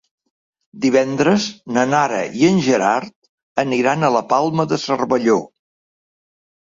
Divendres 0.85 1.43
na 1.75 1.83
Nara 1.91 2.23
i 2.41 2.47
en 2.49 2.57
Gerard 2.69 3.63
aniran 3.67 4.03
a 4.09 4.13
la 4.17 4.25
Palma 4.33 4.67
de 4.73 4.85
Cervelló. 4.87 5.37